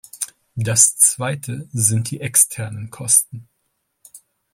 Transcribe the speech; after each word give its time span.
Das 0.55 0.97
Zweite 0.97 1.69
sind 1.73 2.09
die 2.09 2.21
externen 2.21 2.89
Kosten. 2.89 3.47